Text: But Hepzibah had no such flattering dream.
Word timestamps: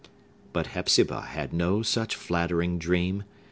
But 0.51 0.65
Hepzibah 0.69 1.27
had 1.27 1.53
no 1.53 1.83
such 1.83 2.15
flattering 2.15 2.79
dream. 2.79 3.23